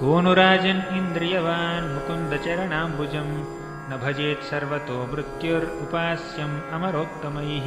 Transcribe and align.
कोऽनुराजन् 0.00 0.96
इन्द्रियवान् 0.96 1.94
मुकुन्दचरणाम्बुजम् 1.94 3.44
न 3.90 3.96
भजेत् 3.96 4.44
सर्वतो 4.44 5.10
मृत्युरुपास्यम् 5.12 6.72
अमरोत्तमैः। 6.72 7.66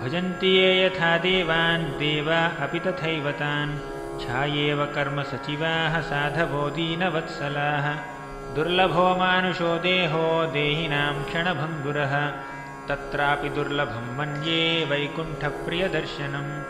भजन्ति 0.00 0.46
ये 0.46 0.86
यथा 0.86 1.18
देवान् 1.18 1.84
देवा 1.84 2.46
अपि 2.46 2.80
तथैव 2.80 3.30
तान्। 3.30 3.78
छायेव 4.20 4.84
कर्मसचिवाः 4.84 6.00
साधवो 6.00 6.70
दीनवत्सलाः। 6.70 7.96
दुर्लभो 8.54 9.16
मानुषो 9.16 9.78
देहो 9.78 10.46
देहिनां 10.46 11.24
क्षणभङ्गुरः। 11.24 12.30
तत्रापि 12.88 13.48
दुर्लभं 13.48 14.16
मन्ये 14.16 14.84
वैकुण्ठप्रियदर्शनम्। 14.84 16.62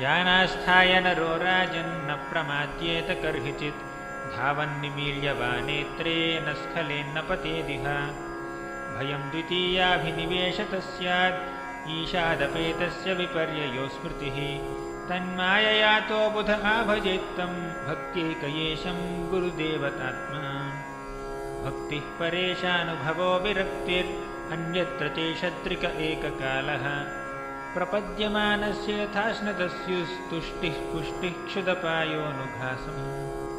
यानास्थाय 0.00 1.00
नरो 1.00 1.36
राजन्न 1.36 2.14
प्रमाद्येत 2.14 3.22
कर्हिचित् 3.22 3.89
धावन्निमील्य 4.36 5.32
वा 5.32 5.60
नेत्रे 5.60 6.46
न 6.48 6.54
स्खलेन्न 6.54 7.20
पतेदिह 7.20 8.14
भयं 8.94 9.30
द्वितीयाभिनिवेशतः 9.30 10.80
स्यात् 10.80 11.88
ईशादपेतस्य 11.88 13.14
विपर्ययो 13.14 13.88
स्मृतिः। 13.88 14.38
तन्माययातो 15.08 16.30
बुध 16.30 16.50
आभजेत्तं 16.50 17.86
भक्त्येकयेशं 17.86 19.30
गुरुदेवतात्मा। 19.30 20.42
भक्तिः 21.64 22.18
परेशानुभवो 22.18 23.38
विरक्तिरन्यत्र 23.38 25.08
चेषत्रिक 25.08 25.84
एककालः। 25.84 27.06
प्रपद्यमानस्य 27.74 29.02
यथाश्नतस्युस्तुष्टिः 29.02 30.92
पुष्टिः 30.92 31.46
क्षुदपायोऽनुघासम् 31.46 33.49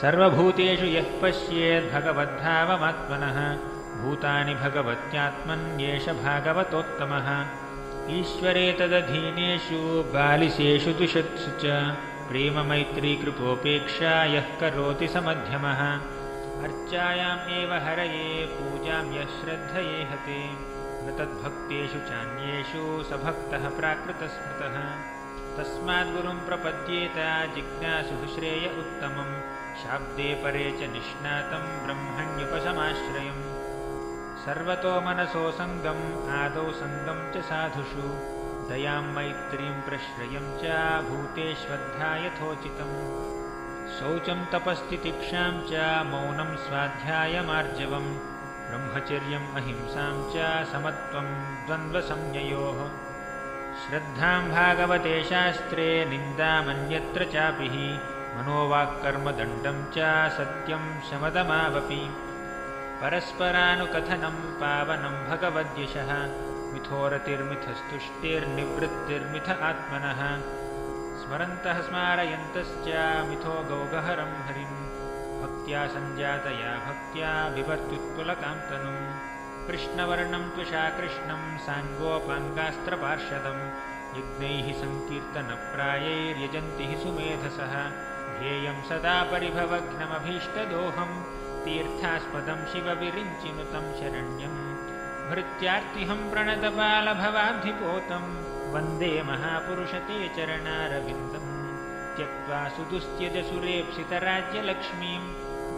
सर्वभूतेषु 0.00 0.84
यः 0.84 1.22
पश्येद्भगवद्भावमात्मनः 1.22 3.58
भूतानि 4.02 4.54
भगवत्यात्मन्येष 4.54 6.08
भागवतोत्तमः। 6.08 7.46
ईश्वरे 8.20 8.72
तदधीनेषु 8.72 10.02
बालिशेषु 10.02 10.92
दुषत्सु 10.92 11.50
च 11.50 11.96
प्रेममैत्रीकृपोपेक्षा 12.28 14.24
यः 14.24 14.40
करोति 14.40 15.08
समध्यमः। 15.08 16.00
अर्चायाम् 16.64 17.50
एव 17.50 17.74
हरये 17.74 18.46
पूजां 18.46 19.14
यः 19.14 19.24
श्रद्धये 19.24 20.08
हते। 20.12 20.58
न 21.04 21.14
तद्भक्तेषु 21.18 21.98
चान्येषु 21.98 23.02
स 23.02 23.12
भक्तः 23.12 23.68
प्राकृतस्मृतः। 23.68 24.98
तस्माद्गुरुं 25.56 26.34
प्रपद्येत 26.34 27.14
जिज्ञासुः 27.54 28.26
श्रेय 28.26 28.74
उत्तमं 28.78 29.59
शाब्दे 29.82 30.28
परे 30.44 30.64
च 30.78 30.82
निष्णातं 30.92 31.64
ब्रह्मण्युपशमाश्रयम् 31.84 33.44
सर्वतो 34.44 34.92
मनसो 35.06 35.44
सङ्गम् 35.58 36.04
आदौ 36.40 36.64
सङ्गं 36.80 37.20
च 37.32 37.44
साधुषु। 37.48 38.04
दयां 38.70 39.02
मैत्रीं 39.16 39.76
प्रश्रयं 39.86 40.46
च 40.62 40.64
भूतेष्वद्धा 41.08 42.10
यथोचितम् 42.26 42.98
शौचं 43.96 44.44
तपस्तितिक्षां 44.52 45.52
च 45.70 45.72
मौनं 46.12 46.56
स्वाध्यायमार्जवम्। 46.66 48.12
ब्रह्मचर्यम् 48.68 49.54
अहिंसां 49.56 50.14
च 50.32 50.36
समत्वं 50.72 51.28
द्वन्द्वसंज्ञयोः। 51.66 52.80
श्रद्धां 53.82 54.40
भागवते 54.50 55.24
शास्त्रे 55.24 56.04
निन्दामन्यत्र 56.04 57.24
चापि 57.24 57.70
मनोवाक्कर्मदण्डं 58.34 59.78
च 59.94 59.96
सत्यं 60.36 60.82
शमदमावपि 61.06 62.02
परस्परानुकथनं 63.00 64.36
पावनं 64.60 65.16
भगवद्यशः। 65.30 66.10
मिथोरतिर्मिथस्तुष्टिर्निवृत्तिर्मिथ 66.72 69.48
आत्मनः। 69.70 70.20
स्मरन्तः 71.20 71.78
स्मारयन्तश्च 71.88 72.86
मिथो 73.28 73.54
गौगहरं 73.70 74.32
हरिं। 74.48 74.72
भक्त्या 75.40 75.80
सञ्जातया 75.94 76.70
भक्त्या 76.86 77.30
बिभर्त्युत्पुलकान्तनुं 77.56 78.98
कृष्णवर्णं 79.66 80.44
त्वषा 80.54 80.84
कृष्णं 80.98 81.42
साङ्गोपाङ्गास्त्रपार्षदं। 81.66 83.58
यज्ञैः 84.18 84.68
सङ्कीर्तनप्रायैर्यजन्ति 84.82 86.84
हि 86.90 86.96
सुमेधसः 87.02 87.74
ध्येयं 88.38 88.78
सदा 88.88 89.16
परिभवघ्नमभीष्टदोहम् 89.32 91.16
तीर्थास्पदं 91.64 92.60
शिवविरिञ्चिनुतं 92.72 93.86
शरण्यम् 94.00 94.58
भृत्यार्तिहं 95.30 96.20
प्रणतबालभवाब्धिपोतं 96.30 98.24
वन्दे 98.74 99.12
महापुरुषते 99.30 100.18
चरणारविन्दम् 100.36 101.50
त्यक्त्वा 102.16 102.60
सुदुस्त्यजसुरेप्सितराज्यलक्ष्मीं 102.76 105.22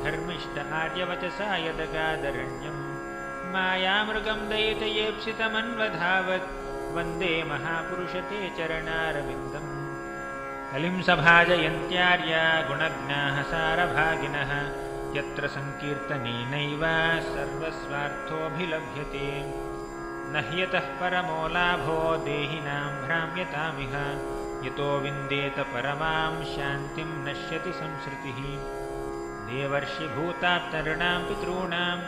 धर्मिष्ठ 0.05 0.57
आर्यवचसा 0.81 1.49
यदगादरण्यम् 1.67 2.83
मायामृगं 3.55 4.41
दयितयेप्सितमन्वधावत् 4.53 6.53
वन्दे 6.97 7.35
महापुरुषते 7.53 8.41
चरणारविन्दम् 8.59 9.73
कलिं 10.72 11.03
सभाजयन्त्यार्या 11.03 12.62
गुणज्ञाः 12.62 13.43
सारभागिनः 13.43 14.72
यत्र 15.15 15.49
सङ्कीर्तनेनैव 15.49 16.81
सर्वस्वार्थोऽभिलभ्यते। 17.21 19.55
न 20.28 20.37
ह्यतः 20.37 20.78
परमो 20.78 21.49
लाभो 21.49 22.16
देहिनां 22.16 23.06
भ्राम्यतामिह। 23.06 24.21
यतो 24.66 25.00
विन्देत 25.00 25.61
परमां 25.61 26.44
शान्तिं 26.44 27.05
नश्यति 27.05 27.72
संसृतिः। 27.72 28.66
देवर्षिभूताप्तॄणां 29.47 31.25
पितॄणां। 31.25 31.99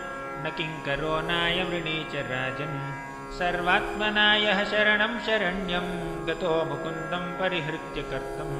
न 0.45 0.51
किङ्करो 0.51 1.21
नायवृणी 1.21 2.09
च 2.13 2.17
राजन् 2.17 2.93
सर्वात्मनायः 3.39 4.59
शरणं 4.71 5.15
शरण्यं 5.27 5.87
गतो 6.27 6.53
मुकुन्दं 6.69 7.25
परिहृत्य 7.39 8.03
कर्तम् 8.11 8.59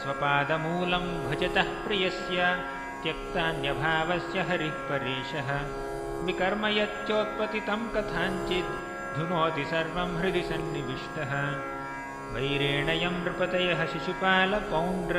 स्वपादमूलं 0.00 1.06
भजतः 1.24 1.70
प्रियस्य 1.84 2.38
त्यक्तान्यभावस्य 3.02 4.38
हरिः 4.50 4.76
परेशः 4.90 5.50
विकर्म 6.26 6.62
यच्चोत्पतितं 6.78 7.82
कथाञ्चित् 7.96 8.76
धुनोति 9.16 9.64
सर्वं 9.72 10.10
हृदि 10.20 10.44
सन्निविष्टः। 10.50 11.32
वैरेणयं 12.36 13.16
नृपतयः 13.24 13.80
शिशुपालपौण्ड्र 13.92 15.18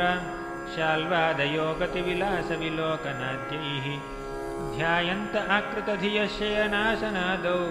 शाल्वादयो 0.73 1.67
गतिविलासविलोकनाद्यैः 1.83 3.87
ध्यायन्त 4.73 5.35
आकृतधियशयनाशनादौ 5.59 7.61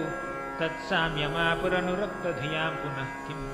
तत्साम्यमापुरनुरक्तधियां 0.59 2.71
पुनः 2.71 3.07
किम्? 3.27 3.45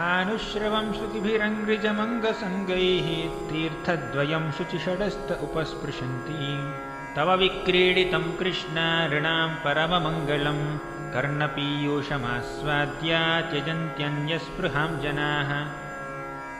आनुश्रवं 0.00 0.92
श्रुतिभिरङ्घ्रिजमङ्गसङ्गैः 0.92 3.50
तीर्थद्वयं 3.50 4.52
शुचिषडस्त 4.52 5.38
उपस्पृशन्ति। 5.42 6.74
तव 7.16 7.34
विक्रीडितं 7.34 8.36
कृष्ण 8.36 9.10
ऋणां 9.10 9.64
परममङ्गलं। 9.64 10.78
कर्णपीयूषमास्वाद्या 11.12 13.40
त्यजन्त्यन्यस्पृहां 13.40 15.00
जनाः 15.00 15.81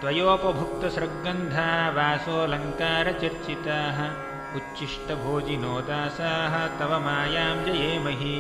त्वयोपभुक्तसृग्गन्धा 0.03 1.69
वासोऽलङ्कारचर्चिताः 1.97 3.99
उच्छिष्टभोजिनो 4.57 5.81
दासाः 5.81 6.55
तव 6.79 6.93
मायां 7.05 7.57
जयेमहि। 7.65 8.39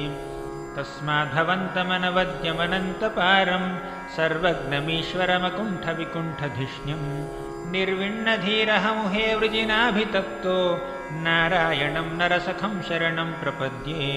तस्माद्भवन्तमनवद्यमनन्तपारं 0.76 3.64
सर्वज्ञमीश्वरमकुण्ठविकुण्ठधिष्ण्यं 4.16 7.02
निर्विण्णधीरः 7.72 8.92
मुहे 8.92 9.34
वृजिनाभितप्तो 9.34 10.56
नारायणं 11.10 12.18
नरसखं 12.18 12.82
शरणं 12.82 13.32
प्रपद्ये। 13.32 14.10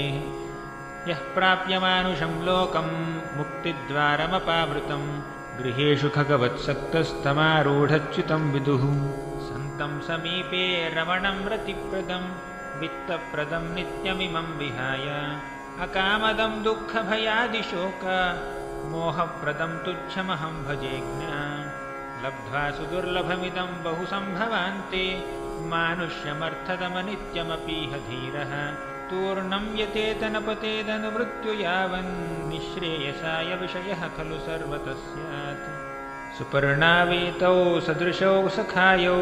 यः 1.07 1.19
प्राप्यमानुषं 1.35 2.45
लोकं 2.45 2.89
मुक्तिद्वारमपावृतं 3.37 5.34
गृहेषु 5.59 6.09
खगवत्सक्तस्तमारूढच्युतं 6.09 8.51
विदुः। 8.51 9.39
सन्तं 9.39 10.01
समीपे 10.01 10.89
रमणं 10.89 11.45
रतिप्रदं 11.45 12.37
वित्तप्रदं 12.79 13.73
नित्यमिमं 13.73 14.57
विहाय। 14.57 15.39
अकामदं 15.79 16.63
दुःखभयादिशोक 16.63 17.99
मोहप्रदं 18.85 19.77
तुच्छमहं 19.77 20.63
भजेज्ञा। 20.63 21.65
लब्ध्वा 22.23 22.71
सुदुर्लभमिदं 22.71 23.83
बहु 23.83 24.05
सम्भवान्ते 24.05 25.23
मानुष्यमर्थदमनित्यमपीह 25.59 27.97
धीरः 27.97 28.75
तूर्णं 29.09 29.65
यतेतनपतेदनुमृत्यु 29.77 31.53
यावन्निःश्रेयसाय 31.53 33.55
विषयः 33.55 34.07
खलु 34.15 34.37
सर्वतः 34.45 34.93
स्यात् 35.01 35.67
सुपर्णावेतौ 36.37 37.79
सदृशौ 37.87 38.47
सखायौ 38.55 39.17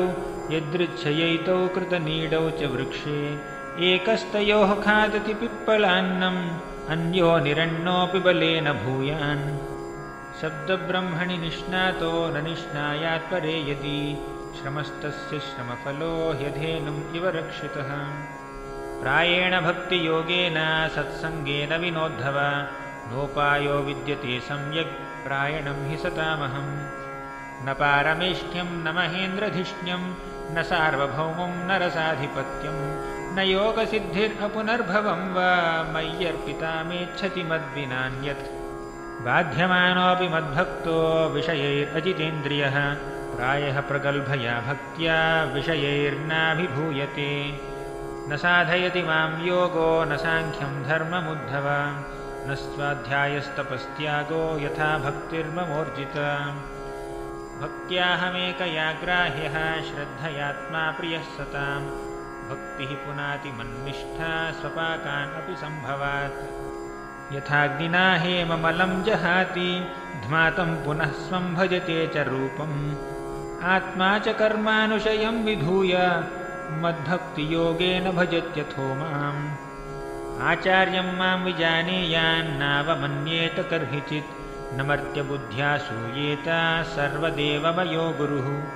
यदृच्छयैतौ 0.56 1.57
कृतनीडौ 1.75 2.50
च 2.50 2.63
वृक्षे। 2.63 3.19
एकस्तयोः 3.89 4.74
खादति 4.85 5.33
पिप्पलान्नम् 5.33 6.41
अन्यो 6.94 7.38
निरण्णोऽपि 7.39 8.19
बलेन 8.19 8.71
भूयान्। 8.83 9.45
शब्दब्रह्मणि 10.41 11.38
निष्णातो 11.38 12.13
न 12.33 12.44
निष्णायात् 12.44 13.29
परे 13.31 13.57
यदि 13.71 14.00
श्रमस्तस्य 14.62 15.39
श्रमफलो 15.39 16.13
ह्यधेनुम् 16.39 17.15
इव 17.15 17.27
रक्षितः 17.39 17.91
प्रायेण 19.03 19.53
भक्तियोगेन 19.63 20.57
सत्सङ्गेन 20.95 21.71
विनोद्धव 21.79 22.38
नोपायो 23.11 23.77
विद्यते 23.88 24.35
सम्यक् 24.45 24.94
प्रायणं 25.23 25.79
हि 25.89 25.97
सतामहम्। 26.03 26.69
न 27.65 27.73
पारमेष्ठ्यं 27.79 28.69
न 28.85 28.94
महेन्द्रधिष्ण्यं 28.97 30.03
न 30.55 30.63
सार्वभौमं 30.69 31.51
न 31.67 31.79
रसाधिपत्यं 31.83 32.77
न 33.35 33.45
योगसिद्धिरपुनर्भवं 33.50 35.21
वा 35.35 35.50
मय्यर्पितामेच्छति 35.95 37.44
मद्विनान्यत्। 37.51 38.47
बाध्यमानोऽपि 39.27 40.27
मद्भक्तो 40.35 40.97
विषयैरजितेन्द्रियः 41.35 42.77
प्रायः 43.35 43.81
प्रगल्भया 43.91 44.55
भक्त्या 44.69 45.19
विषयैर्नाभिभूयते 45.55 47.29
न 48.29 48.35
साधयति 48.35 49.01
मां 49.01 49.47
योगो 49.47 50.03
न 50.03 50.17
साङ्ख्यं 50.17 50.83
धर्ममुद्धव। 50.83 51.95
न 52.49 52.55
स्वाध्यायस्तपस्त्यागो 52.55 54.59
यथा 54.59 54.97
भक्तिर्ममोर्जिता। 54.97 56.55
भक्त्याहमेकया 57.61 58.91
ग्राह्यः 58.91 59.81
श्रद्धयात्मा 59.81 60.91
प्रियः 60.91 61.21
सतां 61.21 61.81
भक्तिः 62.49 62.87
पुनातिमन्निष्ठा 62.87 64.51
स्वपाकान् 64.51 65.35
अपि 65.35 65.55
सम्भवात्। 65.55 67.33
यथाग्निना 67.33 68.15
हेममलं 68.15 69.03
जहाति 69.03 69.87
ध्मातं 70.27 70.85
पुनः 70.85 71.05
स्वं 71.05 71.55
भजते 71.55 72.07
च 72.07 72.17
रूपम्। 72.17 72.95
आत्मा 73.63 74.19
च 74.19 74.27
कर्मानुशयं 74.27 75.43
विधूय 75.43 76.23
मद्भक्तियोगेन 76.71 78.12
भजत्यथो 78.12 78.95
माम्। 78.95 79.56
आचार्यं 80.42 81.18
मां 81.18 81.44
विजानीयान्नावमन्येत 81.44 83.68
कर्हिचित्। 83.69 84.74
न 84.74 84.81
मर्त्यबुद्ध्या 84.81 86.83
सर्वदेवमयो 86.83 88.12
गुरुः। 88.12 88.68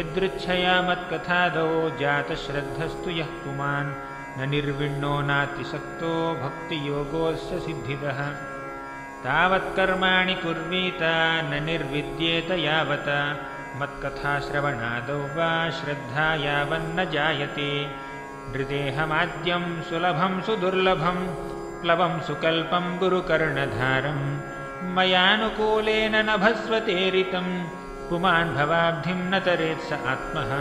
यदृच्छया 0.00 0.82
मत्कथादौ 0.82 1.90
जातश्रद्धस्तु 1.90 3.10
यः 3.10 3.24
पुमान्। 3.24 3.94
न 4.38 4.50
निर्विण्णो 4.50 5.20
नातिसक्तो 5.20 6.40
भक्तियोगोऽस्य 6.42 7.60
सिद्धिदः 7.60 8.30
तावत्कर्माणि 9.24 10.34
कुर्वीत 10.34 10.98
न 11.50 11.62
निर्विद्येत 11.62 12.50
यावता 12.50 13.38
मत्कथाश्रवणादौ 13.80 15.20
वा 15.36 15.70
श्रद्धा 15.70 16.34
यावन्न 16.34 17.04
जायते। 17.04 17.70
नृदेहमाद्यं 18.52 19.82
सुलभं 19.82 20.40
सुदुर्लभं 20.40 21.18
प्लवं 21.82 22.20
सुकल्पं 22.20 22.98
गुरुकर्णधारं। 22.98 24.20
मयानुकूलेन 24.94 26.16
नभस्वतेरितं 26.30 27.48
पुमान् 28.10 28.54
भवाब्धिं 28.54 29.20
न 29.30 29.40
तरेत् 29.40 29.88
स 29.88 29.92
आत्मः। 29.92 30.52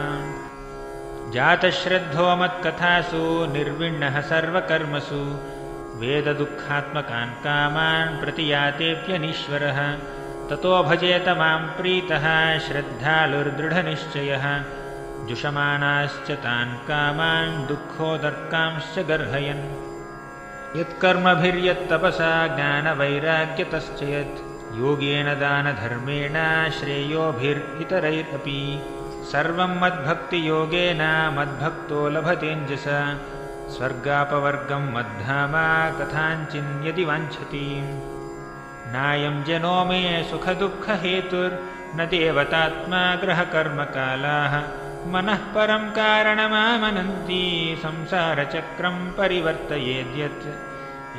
जातश्रद्धो 1.31 2.35
मत्कथासु 2.35 3.45
निर्विण्णः 3.53 4.21
सर्वकर्मसु। 4.21 5.21
वेददुःखात्मकान् 5.99 7.43
कामान् 7.43 8.19
प्रतियातेऽप्यनीश्वरः 8.19 9.79
ततो 10.49 10.83
भजेत 10.83 11.27
मां 11.29 11.59
प्रीतः 11.77 12.25
श्रद्धालुर्दृढनिश्चयः। 12.65 14.45
जुषमानाश्च 15.27 16.31
तान् 16.31 16.77
कामान् 16.87 17.67
दुःखोदर्कांश्च 17.67 18.99
गर्हयन्। 19.09 19.63
यत्कर्मभिर्यत्तपसा 20.79 22.31
ज्ञानवैराग्यतश्च 22.55 24.03
यत् 24.03 24.43
योगेन 24.81 25.27
दानधर्मेण 25.41 26.35
श्रेयोभिरितरैरपि 26.79 28.59
सर्वं 29.31 29.73
मद्भक्तियोगेन 29.81 31.01
मद्भक्तो 31.37 32.09
लभतेञ्जस 32.09 32.87
स्वर्गापवर्गं 33.75 34.83
मद्धामा 34.95 35.67
कथाञ्चिन्यदि 35.99 37.05
वाञ्छति 37.05 37.67
नायं 38.93 39.43
जनो 39.43 39.77
मे 39.89 40.01
सुखदुःखहेतुर्न 40.29 41.99
देवतात्मा 42.13 43.03
ग्रहकर्मकालाः 43.21 44.53
मनः 45.13 45.41
परं 45.55 45.83
कारणमामनन्ति 45.97 47.43
संसारचक्रं 47.83 48.97
परिवर्तयेद्यत्। 49.17 50.45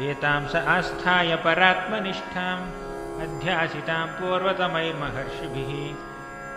एतां 0.08 0.40
स 0.52 0.62
आस्थाय 0.74 1.30
परात्मनिष्ठाम् 1.44 2.64
अध्यासितां 3.24 4.06
पूर्वतमैर्महर्षिभिः। 4.18 5.72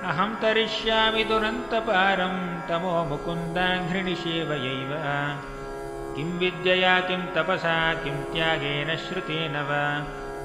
अहं 0.10 0.32
तरिष्यामि 0.42 1.24
दुरन्तपारं 1.30 2.36
तमो 2.70 2.96
मुकुन्दाङ्घ्रिणिषेवयैव 3.10 4.92
किं 6.16 6.30
विद्यया 6.40 6.96
किं 7.08 7.22
तपसा 7.36 7.78
किं 8.04 8.18
त्यागेन 8.34 8.96
श्रुतेन 9.06 9.56
वा 9.70 9.84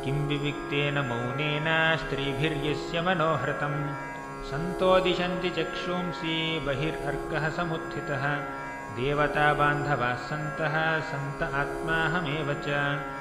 किं 0.04 0.16
विविक्तेन 0.28 0.98
मौनेन 1.10 1.66
स्त्रीभिर्यस्य 2.00 3.00
मनोहृतं 3.06 3.74
सन्तोदिशन्ति 4.48 5.50
चक्षुंसि 5.58 6.34
बहिर्हर्कः 6.66 7.48
समुत्थितः। 7.58 8.24
देवताबान्धवाः 8.98 10.14
सन्तः 10.30 10.76
सन्त 11.10 11.42
आत्माहमेव 11.62 12.52
च 12.66 13.13